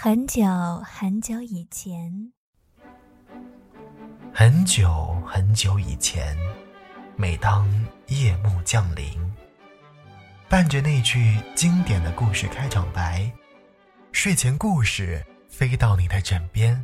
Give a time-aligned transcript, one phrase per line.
[0.00, 0.44] 很久
[0.84, 2.32] 很久以前，
[4.32, 6.38] 很久很久以前，
[7.16, 7.68] 每当
[8.06, 9.10] 夜幕降临，
[10.48, 13.28] 伴着那句经典的故事开场白，
[14.12, 16.80] 睡前故事飞到你的枕边，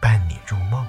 [0.00, 0.84] 伴你入梦。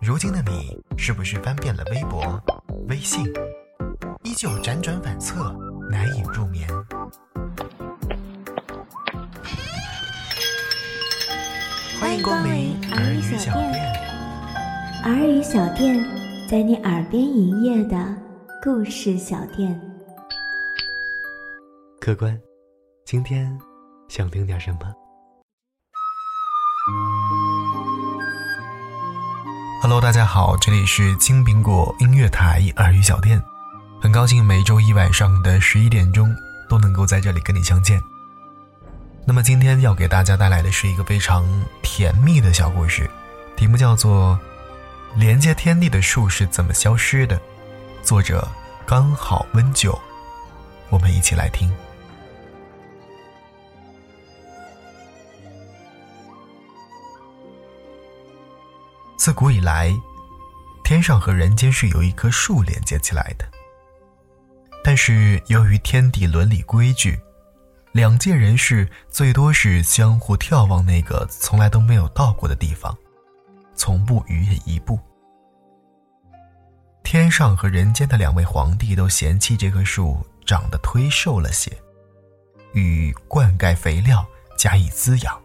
[0.00, 2.42] 如今的你，是不是翻遍了微博、
[2.88, 3.26] 微信，
[4.24, 5.52] 依旧辗转反侧，
[5.90, 6.66] 难以入眠？
[12.08, 13.94] 欢迎光临儿语小店。
[15.04, 16.02] 儿语小店
[16.48, 18.02] 在你耳边营业的
[18.62, 19.78] 故事小店。
[22.00, 22.34] 客官，
[23.04, 23.54] 今天
[24.08, 24.78] 想听点什么
[29.82, 33.38] ？Hello，大家好，这里是青苹果音乐台耳语小店，
[34.00, 36.34] 很高兴每周一晚上的十一点钟
[36.70, 38.02] 都能够在这里跟你相见。
[39.28, 41.44] 那么今天要给大家带来的是一个非常
[41.82, 43.10] 甜蜜的小故事，
[43.58, 44.40] 题目叫做
[45.20, 47.36] 《连接天地的树是怎么消失的》，
[48.02, 48.48] 作者
[48.86, 50.00] 刚好温酒，
[50.88, 51.70] 我们一起来听。
[59.18, 59.94] 自古以来，
[60.82, 63.44] 天上和人间是由一棵树连接起来的，
[64.82, 67.20] 但是由于天地伦理规矩。
[67.92, 72.96] 两界人士最多是相互眺望那个从来都没有到过的地方，
[73.74, 74.98] 从不逾越一步。
[77.02, 81.72] 天上和人间的两位皇帝都嫌弃这棵树长得忒瘦了些，
[82.74, 84.24] 欲灌溉肥料
[84.58, 85.40] 加以滋养，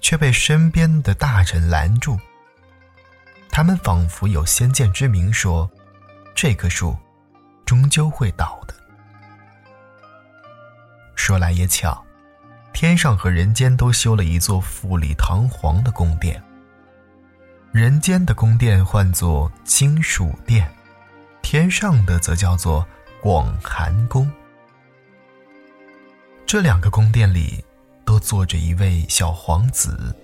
[0.00, 2.16] 却被身边的大臣拦住。
[3.50, 5.68] 他们仿佛有先见之明，说
[6.32, 6.96] ：“这棵树
[7.66, 8.74] 终究会倒的。”
[11.18, 12.02] 说来也巧，
[12.72, 16.42] 天上和人间都修了一座富丽堂皇的宫殿。
[17.72, 20.72] 人间的宫殿唤作金属殿，
[21.42, 22.86] 天上的则叫做
[23.20, 24.30] 广寒宫。
[26.46, 27.62] 这两个宫殿里
[28.06, 30.16] 都坐着一位小皇子，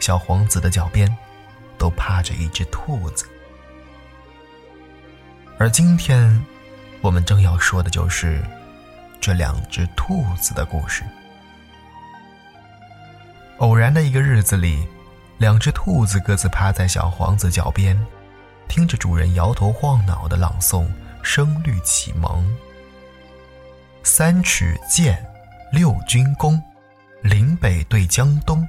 [0.00, 1.16] 小皇子的脚边
[1.78, 3.26] 都趴着一只兔子。
[5.56, 6.44] 而今天，
[7.00, 8.44] 我们正要说的就是。
[9.20, 11.04] 这两只兔子的故事。
[13.58, 14.88] 偶然的一个日子里，
[15.36, 17.98] 两只兔子各自趴在小皇子脚边，
[18.68, 20.86] 听着主人摇头晃脑的朗诵
[21.22, 22.42] 《声律启蒙》
[24.02, 25.22] ：“三尺剑，
[25.70, 26.60] 六军弓，
[27.22, 28.66] 岭北对江东，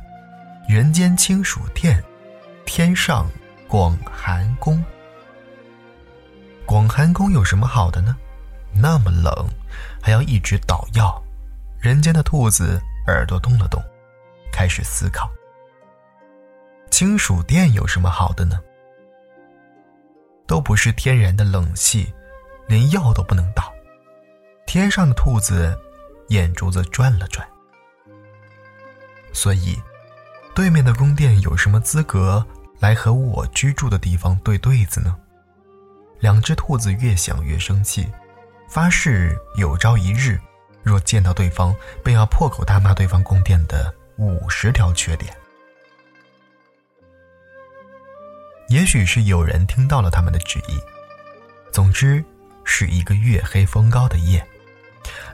[0.68, 2.03] 人间清暑殿，
[2.66, 3.25] 天上
[3.69, 4.83] 广寒宫。
[6.66, 8.18] 广寒宫有什么好的呢？
[8.74, 9.34] 那么冷。”
[10.04, 11.22] 还要一直捣药，
[11.80, 13.80] 人间的兔子耳朵动了动，
[14.52, 15.30] 开始思考：
[16.90, 18.60] 金属店有什么好的呢？
[20.48, 22.12] 都不是天然的冷气，
[22.68, 23.72] 连药都不能倒。
[24.66, 25.78] 天上的兔子
[26.30, 27.48] 眼珠子转了转，
[29.31, 29.80] 所以
[30.56, 32.44] 对面的宫殿有什么资格
[32.80, 35.16] 来和我居住的地方对对子呢？
[36.20, 38.10] 两只兔子越想越生气。
[38.72, 40.40] 发誓有朝一日，
[40.82, 45.36] 若见到对方，便要破口大骂对方宫殿的五十条缺点。
[48.70, 50.80] 也许是有人听到了他们的旨意。
[51.70, 52.24] 总之，
[52.64, 54.42] 是一个月黑风高的夜，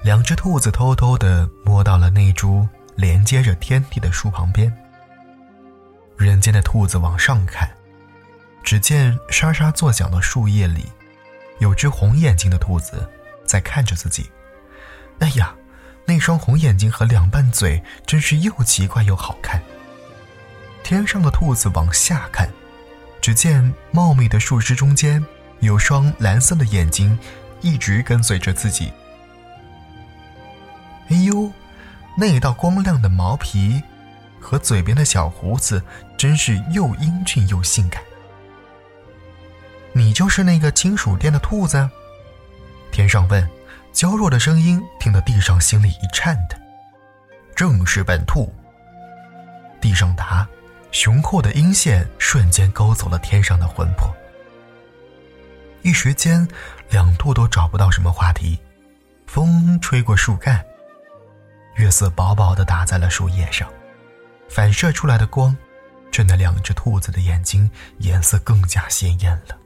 [0.02, 4.76] 两只兔子偷偷的摸到了那株连接着天地的树旁边。
[6.18, 7.70] 人间的兔子往上看，
[8.64, 10.92] 只见沙沙作响的树叶里，
[11.60, 13.08] 有只红眼睛的兔子。
[13.48, 14.30] 在看着自己，
[15.20, 15.56] 哎呀，
[16.06, 19.60] 那双红眼睛和两瓣嘴真是又奇怪又好看。
[20.84, 22.48] 天上的兔子往下看，
[23.20, 25.26] 只见茂密的树枝中间
[25.62, 27.18] 有双蓝色的眼睛，
[27.62, 28.92] 一直跟随着自己。
[31.10, 31.52] 哎呦，
[32.18, 33.82] 那道光亮的毛皮
[34.40, 35.82] 和嘴边的小胡子，
[36.18, 38.02] 真是又英俊又性感。
[39.94, 41.90] 你就是那个金属店的兔子？
[42.98, 43.48] 天上问，
[43.94, 46.60] 娇弱的声音听得地上心里一颤的。
[47.56, 48.52] 正是本兔。
[49.80, 50.48] 地上答，
[50.90, 54.12] 雄厚的音线瞬间勾走了天上的魂魄。
[55.84, 56.48] 一时间，
[56.90, 58.58] 两兔都找不到什么话题。
[59.28, 60.66] 风吹过树干，
[61.76, 63.72] 月色薄薄的打在了树叶上，
[64.50, 65.56] 反射出来的光，
[66.10, 69.57] 震得两只兔子的眼睛颜色更加鲜艳了。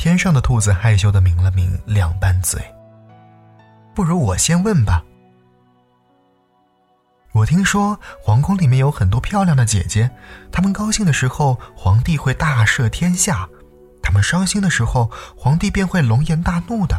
[0.00, 2.58] 天上的兔子害羞的抿了抿两瓣嘴，
[3.94, 5.04] 不如我先问吧。
[7.32, 10.10] 我听说皇宫里面有很多漂亮的姐姐，
[10.50, 13.46] 她们高兴的时候，皇帝会大赦天下；
[14.02, 16.98] 她们伤心的时候，皇帝便会龙颜大怒的。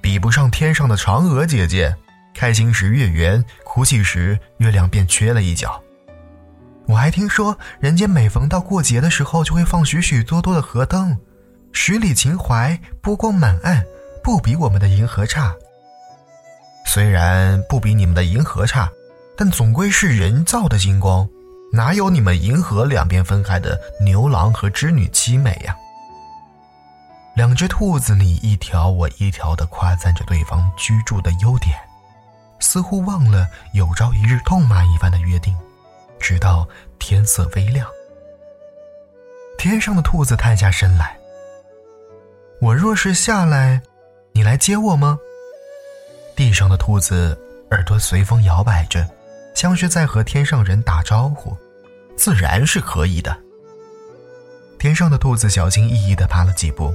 [0.00, 1.96] 比不上天上的嫦娥姐姐，
[2.32, 5.82] 开心时月圆，哭泣时月亮便缺了一角。
[6.86, 11.18] 我还听说，人间每逢到过节的时候，就会放许许多多的河灯，
[11.82, 13.82] 十里秦淮，波光满岸，
[14.22, 15.56] 不比我们的银河差。
[16.84, 18.92] 虽然不比你们的银河差，
[19.34, 21.26] 但总归是人造的金光，
[21.72, 25.74] 哪有你们银河两边分开的牛郎和织女凄美呀？
[27.34, 31.74] 两只兔子你一条我一条的夸赞着对方居住的优点，
[32.58, 35.56] 似乎忘了有朝一日痛骂一番的约定。
[36.20, 36.68] 直到
[36.98, 37.86] 天色微亮，
[39.56, 41.16] 天上的兔子探下身来。
[42.60, 43.80] 我若是下来，
[44.32, 45.18] 你来接我吗？
[46.36, 47.38] 地上的兔子
[47.70, 49.08] 耳朵随风摇摆着，
[49.54, 51.56] 像是在和天上人打招呼。
[52.18, 53.34] 自然是可以的。
[54.78, 56.92] 天上的兔子小心翼翼地爬了几步，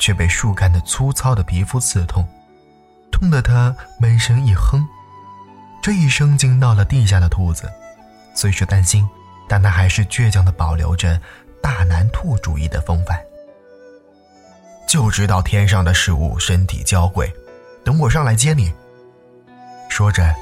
[0.00, 2.26] 却被树干的粗糙的皮肤刺痛，
[3.12, 4.84] 痛得它闷声一哼。
[5.80, 7.70] 这一声惊到了地下的兔子。
[8.34, 9.08] 虽是担心，
[9.48, 11.20] 但他还是倔强的保留着
[11.62, 13.16] 大男兔主义的风范。
[14.88, 17.32] 就知道天上的事物身体娇贵，
[17.84, 18.72] 等我上来接你。
[19.90, 20.34] 说着，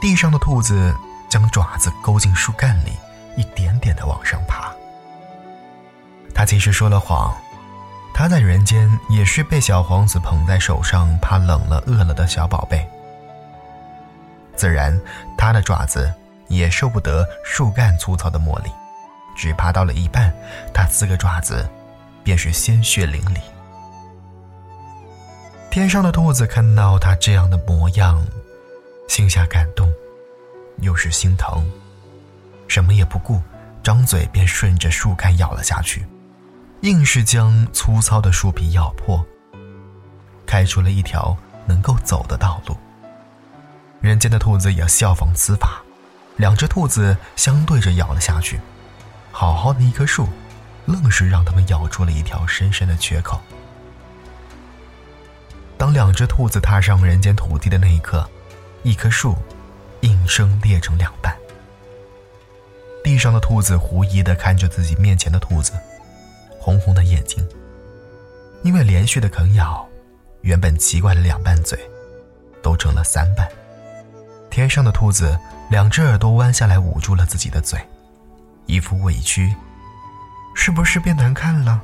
[0.00, 0.94] 地上的兔子
[1.30, 2.90] 将爪子勾进树干里，
[3.36, 4.70] 一点点的往上爬。
[6.34, 7.32] 他其实说了谎，
[8.12, 12.86] 他在人间也是被小皇子捧在手上，怕冷了饿了的小宝贝。
[14.56, 15.00] 自然，
[15.38, 16.12] 他的爪子。
[16.48, 18.70] 也受不得树干粗糙的磨砺，
[19.34, 20.32] 只爬到了一半，
[20.74, 21.66] 他四个爪子
[22.22, 23.40] 便是鲜血淋漓。
[25.74, 28.24] 天上的兔子看到他这样的模样，
[29.08, 29.92] 心下感动，
[30.78, 31.68] 又是心疼，
[32.68, 33.42] 什么也不顾，
[33.82, 36.06] 张嘴便顺着树干咬了下去，
[36.82, 39.20] 硬是将粗糙的树皮咬破，
[40.46, 41.36] 开出了一条
[41.66, 42.76] 能够走的道路。
[44.00, 45.82] 人间的兔子也效仿此法。
[46.36, 48.60] 两只兔子相对着咬了下去，
[49.32, 50.28] 好好的一棵树，
[50.86, 53.40] 愣是让它们咬出了一条深深的缺口。
[55.94, 58.28] 两只兔子踏上人间土地的那一刻，
[58.82, 59.36] 一棵树
[60.00, 61.34] 应声裂成两半。
[63.04, 65.72] 地上的兔子狐疑的看着自己面前的兔子，
[66.60, 67.46] 红红的眼睛，
[68.64, 69.88] 因为连续的啃咬，
[70.40, 71.78] 原本奇怪的两半嘴，
[72.60, 73.48] 都成了三半。
[74.50, 75.38] 天上的兔子。
[75.70, 77.80] 两只耳朵弯下来捂住了自己的嘴，
[78.66, 79.52] 一副委屈，
[80.54, 81.82] 是不是变难看了？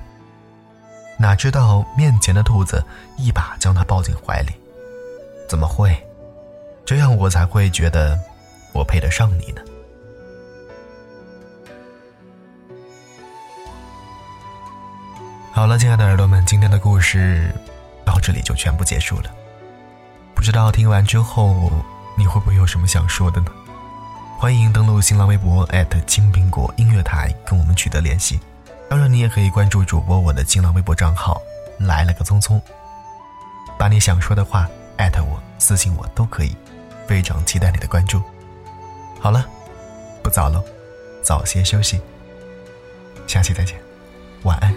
[1.20, 2.82] 哪知道面前的兔子
[3.18, 4.52] 一把将它抱进怀里，
[5.46, 5.94] 怎么会？
[6.82, 8.18] 这样我才会觉得
[8.72, 9.60] 我配得上你呢。
[15.52, 17.54] 好了，亲爱的耳朵们，今天的故事
[18.02, 19.30] 到这里就全部结束了。
[20.34, 21.70] 不知道听完之后
[22.16, 23.52] 你会不会有什么想说的呢？
[24.38, 25.68] 欢迎登录新浪微博
[26.06, 28.40] 金苹果音乐台跟我们取得联系，
[28.90, 31.40] 当然你也可以关注主播我的新浪微博账号
[31.78, 32.60] 来了个聪聪，
[33.78, 36.56] 把你想说的话艾特我私信我都可以，
[37.06, 38.20] 非常期待你的关注。
[39.20, 39.46] 好了，
[40.24, 40.60] 不早了，
[41.22, 42.00] 早些休息，
[43.28, 43.78] 下期再见，
[44.42, 44.74] 晚安。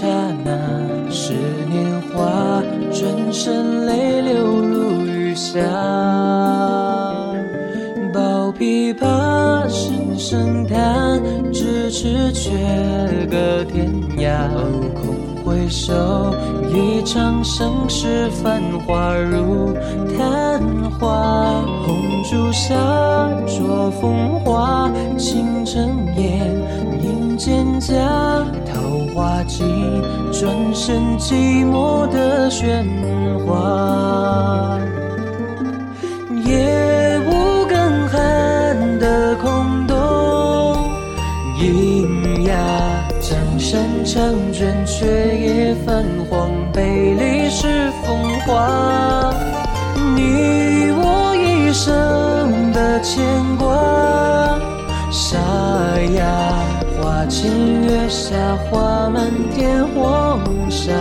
[0.00, 0.06] 刹
[0.44, 1.32] 那，是
[1.68, 2.62] 年华，
[2.92, 5.58] 转身泪流如雨下。
[8.14, 11.20] 抱琵琶声声叹，
[11.52, 12.52] 咫尺却
[13.28, 14.48] 隔天涯。
[15.68, 19.74] 一场盛世繁华如
[20.16, 20.60] 昙
[20.98, 21.62] 花。
[21.84, 22.74] 红烛下，
[23.46, 26.54] 着风华，倾城烟，
[27.02, 27.94] 映蒹葭。
[28.64, 28.80] 桃
[29.14, 29.66] 花尽，
[30.32, 32.84] 转身寂寞的喧
[33.46, 34.78] 哗。
[36.44, 37.17] 夜
[44.04, 49.34] 长卷，却也泛黄，被历史风化。
[50.16, 53.24] 你我一生的牵
[53.56, 53.66] 挂，
[55.10, 55.36] 沙
[56.16, 56.24] 哑
[57.00, 57.50] 花前
[57.82, 58.36] 月下，
[58.70, 60.40] 花满天黄
[60.70, 60.92] 沙。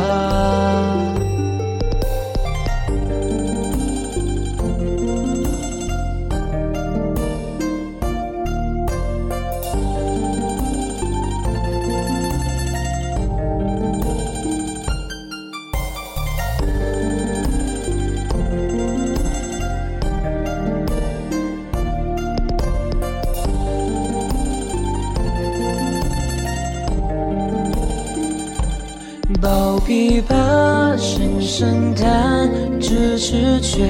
[32.87, 33.85] 咫尺却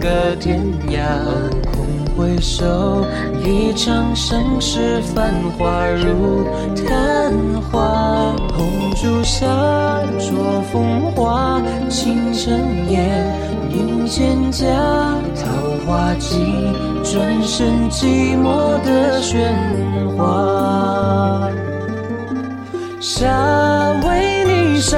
[0.00, 1.02] 隔天涯。
[1.72, 1.84] 空
[2.16, 3.04] 回首，
[3.44, 6.46] 一场盛世繁华如
[6.76, 8.32] 昙花。
[8.56, 9.44] 红烛下，
[10.16, 12.56] 着风花，倾城
[12.88, 13.34] 烟，
[13.72, 14.64] 映蒹葭。
[15.34, 15.50] 桃
[15.84, 16.72] 花尽，
[17.02, 19.42] 转身寂寞的喧
[20.16, 21.50] 哗。
[23.00, 23.26] 沙
[24.06, 24.96] 为你沙，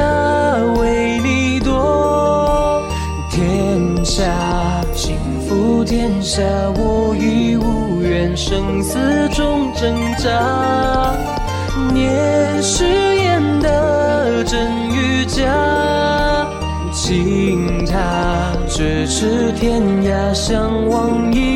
[6.22, 6.40] 下，
[6.76, 8.96] 我已无缘，生死
[9.30, 11.14] 中挣扎。
[11.92, 12.84] 念誓
[13.16, 15.44] 言的真与假，
[16.92, 21.51] 轻踏咫尺天涯，相望已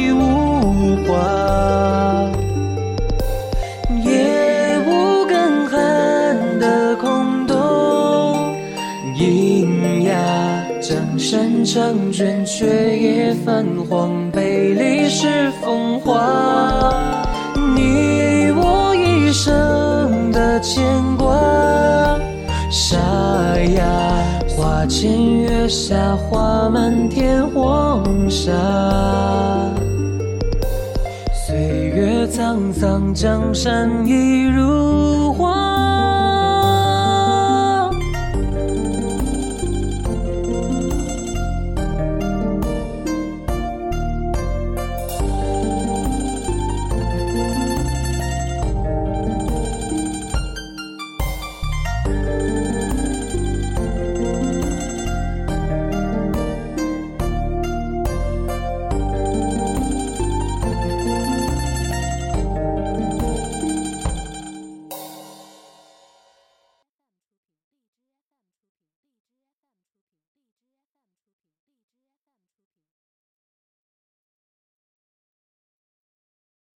[11.66, 16.94] 长卷，却也泛黄，杯里是风华。
[17.74, 20.84] 你我一生的牵
[21.18, 21.36] 挂，
[22.70, 22.96] 沙
[23.74, 23.84] 哑
[24.48, 28.52] 花前月下，花满天黄沙。
[31.44, 35.65] 岁月沧桑，江山一如画。